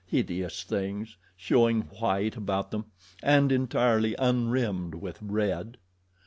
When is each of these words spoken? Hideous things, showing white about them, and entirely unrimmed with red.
Hideous 0.07 0.63
things, 0.63 1.15
showing 1.37 1.81
white 1.81 2.35
about 2.35 2.71
them, 2.71 2.85
and 3.21 3.51
entirely 3.51 4.15
unrimmed 4.17 4.95
with 4.95 5.19
red. 5.21 5.77